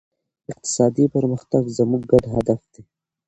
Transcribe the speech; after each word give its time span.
اقتصادي 0.51 1.05
پرمختګ 1.15 1.63
زموږ 1.77 2.01
ګډ 2.11 2.23
هدف 2.35 2.59
دی. 2.71 2.81